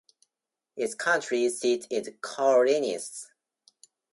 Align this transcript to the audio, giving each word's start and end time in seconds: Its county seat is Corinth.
Its 0.75 0.95
county 0.95 1.47
seat 1.47 1.85
is 1.91 2.09
Corinth. 2.21 3.27